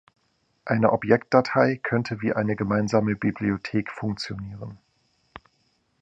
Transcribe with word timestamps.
Eine 0.65 0.93
Objektdatei 0.93 1.75
könnte 1.75 2.23
wie 2.23 2.33
eine 2.33 2.55
gemeinsame 2.55 3.15
Bibliothek 3.15 3.91
funktionieren. 3.91 4.79